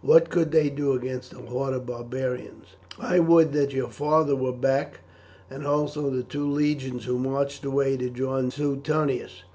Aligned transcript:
What 0.00 0.30
could 0.30 0.50
they 0.50 0.70
do 0.70 0.94
against 0.94 1.34
a 1.34 1.40
horde 1.40 1.74
of 1.74 1.84
barbarians? 1.84 2.68
I 2.98 3.18
would 3.18 3.52
that 3.52 3.74
your 3.74 3.90
father 3.90 4.34
were 4.34 4.50
back, 4.54 5.00
and 5.50 5.66
also 5.66 6.08
the 6.08 6.22
two 6.22 6.50
legions 6.50 7.04
who 7.04 7.18
marched 7.18 7.66
away 7.66 7.98
to 7.98 8.08
join 8.08 8.50
Suetonius. 8.50 9.42